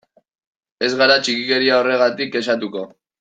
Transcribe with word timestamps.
Ez 0.87 0.89
gara 1.01 1.17
txikikeria 1.27 1.77
horregatik 1.81 2.33
kexatuko. 2.37 2.83